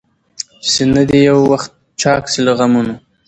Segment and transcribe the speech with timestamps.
[0.63, 2.95] چي سينه دي يو وخت چاك سي له غمونو؟